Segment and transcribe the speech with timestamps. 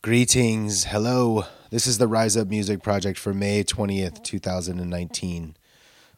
[0.00, 0.84] Greetings.
[0.84, 1.42] Hello.
[1.70, 5.56] This is the Rise Up Music Project for May 20th, 2019.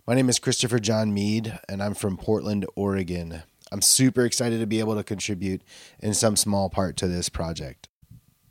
[0.06, 3.42] My name is Christopher John Mead, and I'm from Portland, Oregon.
[3.72, 5.62] I'm super excited to be able to contribute
[5.98, 7.88] in some small part to this project.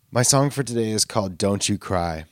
[0.09, 2.25] My song for today is called Don't You Cry.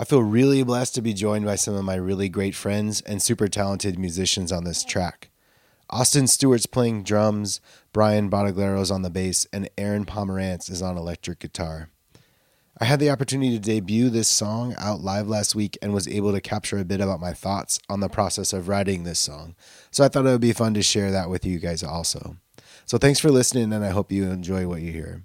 [0.00, 3.22] I feel really blessed to be joined by some of my really great friends and
[3.22, 5.30] super talented musicians on this track.
[5.88, 7.60] Austin Stewart's playing drums,
[7.92, 11.90] Brian Bottaglero's on the bass, and Aaron Pomerantz is on electric guitar.
[12.80, 16.32] I had the opportunity to debut this song out live last week and was able
[16.32, 19.54] to capture a bit about my thoughts on the process of writing this song.
[19.92, 22.36] So I thought it would be fun to share that with you guys also.
[22.84, 25.22] So thanks for listening, and I hope you enjoy what you hear.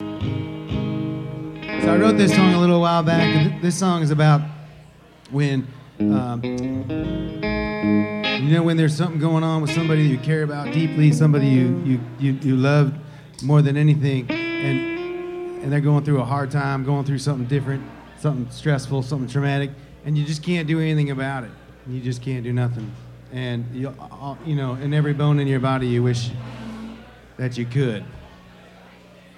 [0.00, 4.42] So I wrote this song a little while back, this song is about
[5.30, 5.66] when,
[5.98, 11.46] um, you know, when there's something going on with somebody you care about deeply, somebody
[11.46, 12.92] you you you, you love
[13.42, 14.93] more than anything, and
[15.64, 17.82] and they're going through a hard time, going through something different,
[18.18, 19.70] something stressful, something traumatic,
[20.04, 21.50] and you just can't do anything about it.
[21.88, 22.92] You just can't do nothing,
[23.32, 23.94] and you
[24.44, 26.30] you know, in every bone in your body, you wish
[27.38, 28.04] that you could,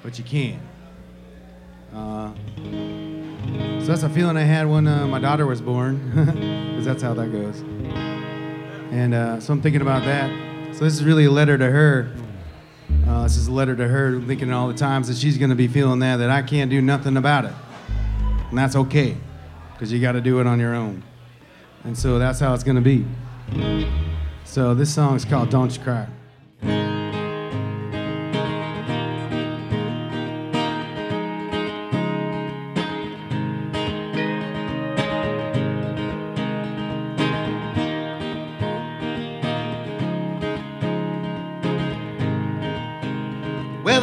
[0.02, 0.60] but you can't.
[1.94, 2.32] Uh,
[3.78, 6.10] so that's a feeling I had when uh, my daughter was born,
[6.70, 7.60] because that's how that goes.
[8.90, 10.74] And uh, so I'm thinking about that.
[10.74, 12.10] So this is really a letter to her.
[13.06, 15.56] Uh, this is a letter to her, thinking all the times that she's going to
[15.56, 17.52] be feeling that that I can't do nothing about it,
[18.50, 19.16] and that's okay,
[19.72, 21.02] because you got to do it on your own.
[21.84, 23.04] And so that's how it's going to be.
[24.44, 26.08] So this song is called "Don't You Cry."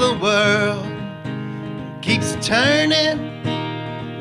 [0.04, 0.86] The world
[2.02, 3.20] keeps turning.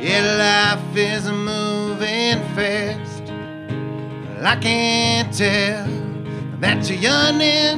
[0.00, 3.24] Yeah, life is moving fast.
[3.24, 5.86] Well, I can't tell
[6.61, 7.77] that you're yearning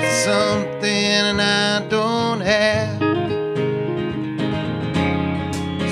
[0.00, 3.00] for something I don't have.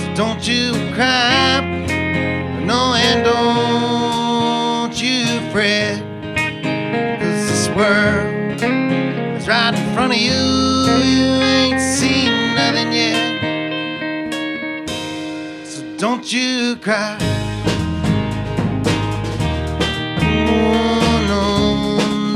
[0.01, 1.61] So don't you cry,
[2.71, 5.99] no, and don't you fret.
[7.21, 8.41] Cause this world
[9.51, 10.31] right in front of you.
[10.31, 13.41] You ain't seen nothing yet.
[15.67, 17.19] So don't you cry.
[20.23, 21.17] Oh,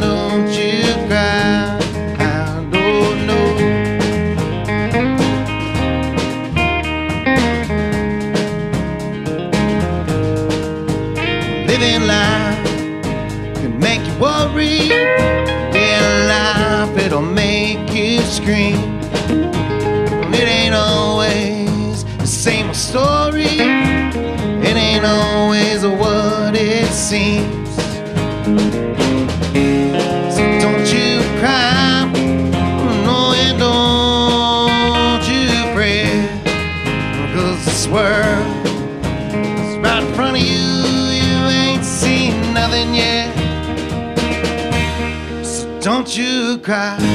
[0.00, 1.78] don't you cry.
[2.18, 3.46] I don't know.
[11.68, 12.58] Living life
[13.60, 15.63] can make you worry.
[17.14, 18.74] It'll make you scream.
[20.34, 23.56] It ain't always the same story.
[24.66, 27.68] It ain't always what it seems.
[30.34, 32.10] So don't you cry.
[33.06, 36.42] No, and don't you fret.
[37.32, 38.53] Cause this world
[46.04, 47.14] don't you cry.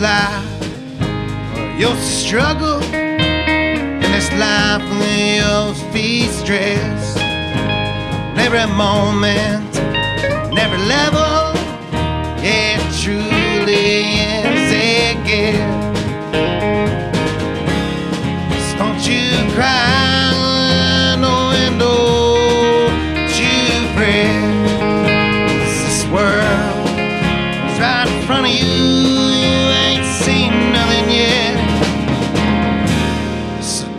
[0.00, 0.44] Life.
[1.78, 7.18] You'll struggle in this life with your feet stressed.
[8.38, 11.54] Every moment, and every level,
[12.42, 14.72] yeah, it truly is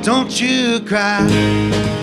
[0.02, 2.01] don't you cry.